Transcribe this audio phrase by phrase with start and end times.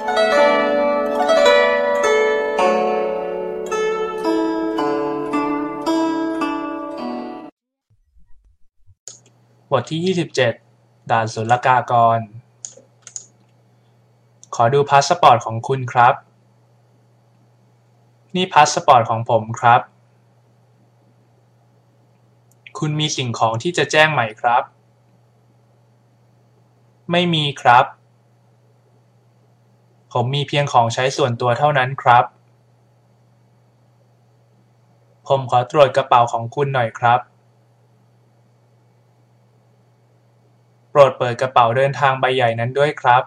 [0.00, 0.02] บ
[9.80, 12.18] ทที่ 27 ด่านศุลกากร
[14.54, 16.14] ขอดูพาสปอร์ตของคุณครับ
[18.34, 19.80] นี่พาสปอร์ตของผมครับ
[22.78, 24.62] คุณมีสิ่งของที่จะแจ้งไหมครับ
[27.10, 27.84] ไม่มีครับ
[30.12, 32.24] ผมมีเพียงของใช้ส่วนตัวเท่านั้นครับ
[35.28, 37.20] ผมขอตรวจกระเป๋าของคุณหน่อยครับ
[40.90, 43.22] โปรดเปิดกระเป๋าเดินทางใบใหญ่นั้นด้วยครับ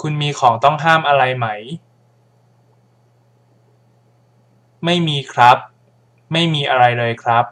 [0.00, 1.46] คุณมีของต้องห้ามอะไรไหม
[4.84, 5.58] ไม่มีครับ
[6.32, 7.44] ไม่มีอะไรเลยครับ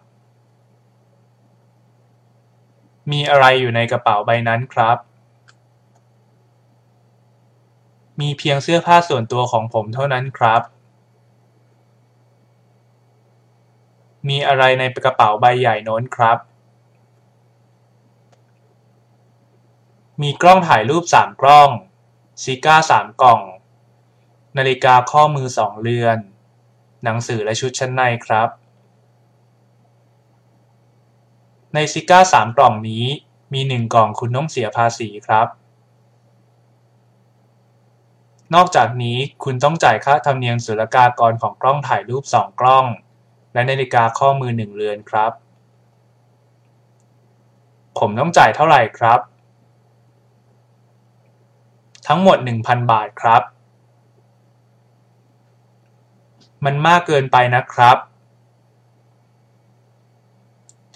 [3.12, 4.96] มีอะไรอยู่ในกระเป๋าใบนั้นครับ
[8.20, 10.62] มีเพียงเสื้อผ้าส่วนตัวของผมเท่านั้นครับ
[14.28, 16.38] มีอะไรในกระเป๋าใบใหญ่โน้นครับ
[20.22, 21.70] มีกล้องถ่ายรูปสามกล้อง
[22.42, 23.40] ซิก้าสามกล่อง
[24.58, 26.18] นาฬิกาข้อมือสองเรือน
[27.04, 28.48] หนังสือและชุดชั้นในครับ
[31.74, 33.04] ในซิก้าสามกล่องนี้
[33.52, 35.46] มีหนึ่งกล่องคุณต้องเสียภาษีครับ
[38.54, 42.84] นอกจากนี้คุณต้องจ่ายค่าธรรมเนียมศุลกากรของกล้องถ่ายรูปสองกล้อง
[43.52, 45.32] และนาฬิกาข้อมือหนึ่งเรือนครับ
[47.98, 49.20] ผมต้องจ่ายเท่าไหร่ครับ
[52.06, 53.42] ทั้งหมด 1,000 บาทครับ
[56.64, 57.96] มันมากเกินไปนะครับ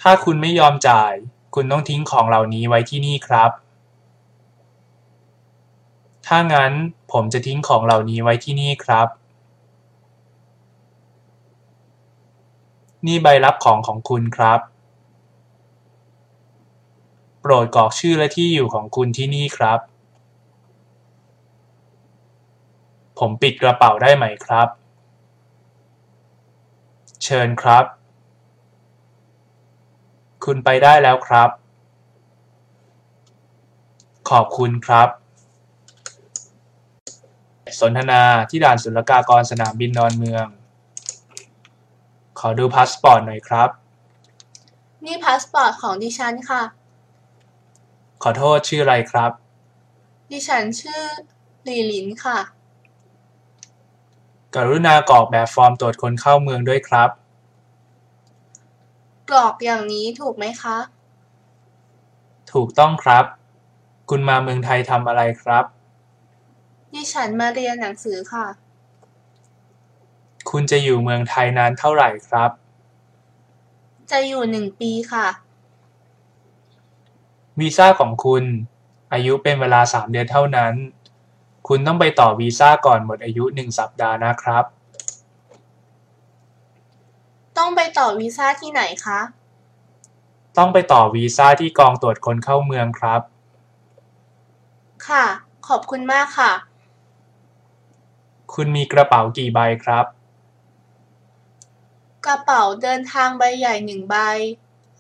[0.01, 1.13] ถ้าคุณไม่ยอมจ่าย
[1.55, 3.51] คุณต้องทิ้งของเหล่านี้ไว้ที่นี่ครับ
[6.27, 6.73] ถ้างั้น
[7.13, 9.09] ผมจะทิ้งของเหล่านี้ไว้ที่นี่ครับ
[13.07, 14.61] นี่ใบรับของของคุณครับ
[17.41, 19.79] โปรดกรอกชื่อและที่อยู่ของคุณที่นี่ครับ
[23.19, 24.69] ผมปิดกระเป๋าได้ไหมครับ
[27.25, 27.85] เชิญครับ
[30.45, 31.51] คุณไปได้แล้วครับ
[34.31, 35.09] ขอบคุณครับ
[37.81, 40.47] สนทนาที่ด่านศุลกากรสนามบินดอนเมือง
[42.39, 43.69] ขอดูพาสปอร์ตหน่อยครับ
[45.05, 46.63] นี่พาสปอร์ตของดิฉันค่ะ
[48.23, 49.31] ขอโทษชื่ออะไรครับ
[50.33, 51.03] ดิฉันชื่อ
[51.65, 52.39] หลีหลินค่ะ
[54.55, 57.11] กรุณากรอกแบบฟอร์มตรวจคนเข้าเมืองด้วยครับ
[59.31, 60.77] กรอกอย่างนี้ถูกไหมคะ
[62.53, 63.25] ถูกต้องครับ
[64.11, 65.65] คุณมาเมืองไทยทำอะไรครับ
[66.95, 68.47] ดิฉันมาเรียนหนังสือค่ะ
[70.51, 72.51] คุณจะอยู่เมืองไทยนานเท่าไหร่ครับ
[74.11, 75.27] จะอยู่หนึ่งปีค่ะ
[77.61, 78.45] วีซ่าของคุณ
[79.13, 80.75] อายุเป็นเวลา3เดือนเท่านั้น
[81.69, 84.65] คุณต้องไปต่อวีซ่าก่อนหมดอายุ1สัปดาห์นะครับ
[87.59, 89.21] ต้องไปต่อวีซ่าที่ไหนคะ
[90.59, 93.21] ต้องไปต่อวีซ่าที่กองตรวจคนเข้าเมืองครับ
[95.09, 95.25] ค่ะ
[95.69, 96.53] ขอบคุณมากค่ะ
[98.55, 100.07] คุณมีกระเป๋ากี่ใบครับ
[102.27, 104.17] กระเป๋าเดินทางใบใหญ่หนึ่งใบ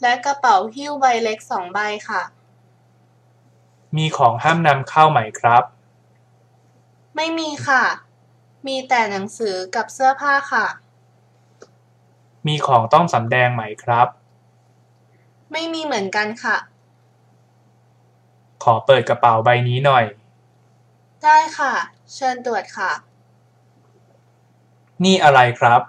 [0.03, 2.23] และกระเป๋าหิ้วใบเล็กสองใบค่ะ
[3.97, 5.63] มีของห้ามนำเข้าไหมครับ
[7.17, 7.85] ไม่มีค่ะ
[8.67, 10.67] มีแต่หนังสือกับเสื้อผ้าค่ะ
[12.47, 14.09] มีของต้องสำแดงไหมครับ
[15.53, 16.57] ไม่มีเหมือนกันค่ะ
[18.65, 20.05] ขอเปิดกระเป๋าใบนี้หน่อย
[21.25, 21.73] ได้ค่ะ
[22.15, 22.93] เชิญตรวจค่ะ
[25.03, 25.81] นี่อะไรครับ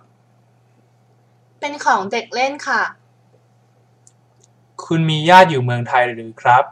[1.59, 2.81] เป็นของเด็กเล่นค่ะ
[4.85, 6.63] คุณมีญาติอยู่เมืองไทยหรือครับ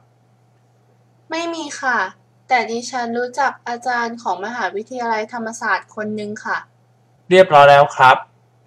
[1.31, 1.97] ไม่มีค่ะ
[2.47, 6.57] แต่ดิฉันรู้จักอาจารย์ของมหาวิทยาลัยธรรมศาสตร์คนหนึ่งค่ะ
[7.29, 8.17] เรียบร้อยแล้วครับ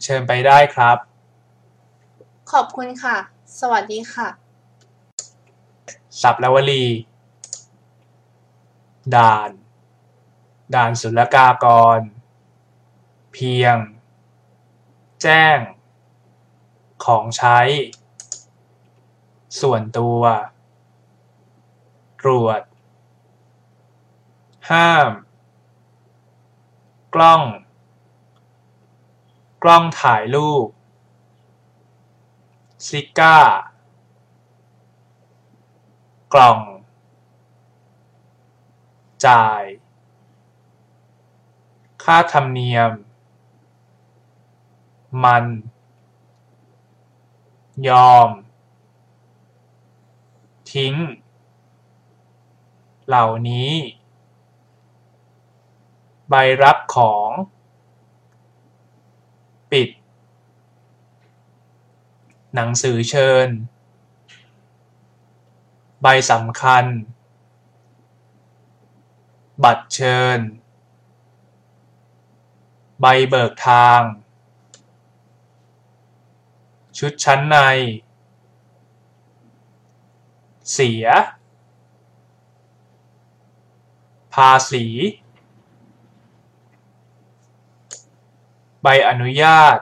[0.02, 0.96] เชิญไปได้ครับ
[2.52, 3.16] ขอบคุณค่ะ
[3.60, 4.28] สวัสดีค่ะ
[6.22, 6.84] สับและวลี
[9.16, 9.50] ด่าน
[10.74, 11.66] ด่านศุลกาก
[11.96, 11.98] ร
[13.38, 13.78] เพียง
[15.22, 15.58] แจ้ง
[17.04, 17.58] ของใช้
[19.60, 20.20] ส่วนตัว
[22.20, 22.60] ตรวจ
[24.70, 25.10] ห้าม
[27.14, 27.42] กล้อง
[29.62, 30.66] กล้องถ่ายรูป
[32.86, 33.38] ซิก้า
[36.34, 36.60] กล่อง
[39.26, 39.62] จ่าย
[42.02, 42.92] ค่าธรรมเนียม
[45.24, 45.44] มัน
[47.88, 48.28] ยอม
[50.72, 50.94] ทิ้ง
[53.06, 53.72] เหล่านี้
[56.30, 57.30] ใบรับของ
[59.72, 59.88] ปิด
[62.54, 63.48] หนังสือเชิญ
[66.02, 66.84] ใบสำคัญ
[69.64, 70.38] บัตรเชิญ
[73.00, 74.00] ใบเบิกทาง
[77.00, 77.56] ชุดชั้นใน
[80.72, 81.06] เสีย
[84.34, 84.86] ภาษี
[88.82, 89.78] ใบอนุญาต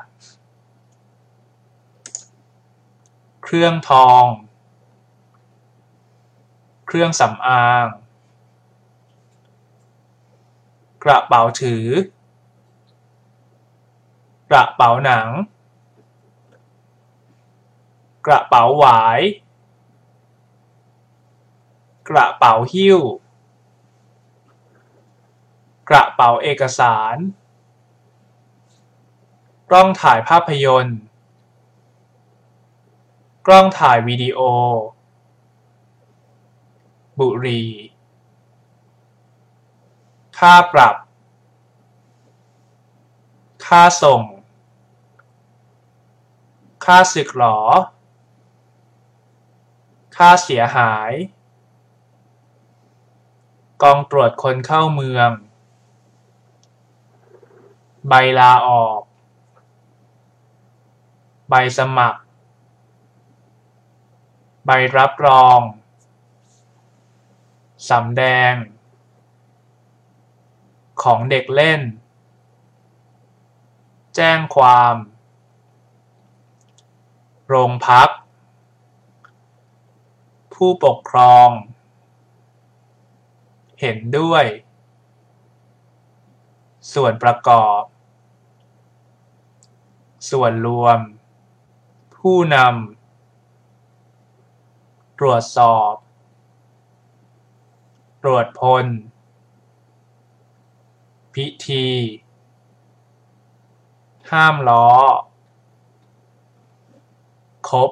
[3.42, 4.24] เครื่องทอง
[6.86, 7.86] เครื่องสำอาง
[11.04, 11.86] กระเป๋าถือ
[14.50, 15.28] กระเป๋าหนัง
[18.26, 19.20] กระเป๋าหวาย
[22.08, 23.00] กระเป๋าหิ้ว
[25.88, 27.16] กระเป๋าเอกสาร
[29.68, 30.98] กล้องถ่ายภาพยนตร์
[33.46, 34.40] กล้องถ่ายวิดีโอ
[37.18, 37.70] บุหรี่
[40.38, 40.96] ค่าปรับ
[43.66, 44.22] ค่าส่ง
[46.84, 47.58] ค่าสึกหรอ
[50.16, 51.12] ค่าเสียหาย
[53.82, 55.30] กองตรวจคนเข้าเมือง
[58.08, 59.00] ใบลาออก
[61.50, 62.20] ใบสมัคร
[64.66, 65.60] ใบรับรอง
[67.90, 68.52] สำแดง
[71.02, 71.80] ของเด็กเล่น
[74.16, 74.94] แจ้งความ
[77.46, 78.08] โรงพัก
[80.66, 81.48] ผู้ปกครอง
[83.80, 84.44] เห็นด้วย
[86.92, 87.82] ส่วนประกอบ
[90.30, 90.98] ส่วนรวม
[92.16, 95.94] ผู้นำตรวจสอบ
[98.22, 98.86] ตรวจพล
[101.34, 101.86] พิธี
[104.30, 104.88] ห้ามล้อ
[107.68, 107.90] ครบ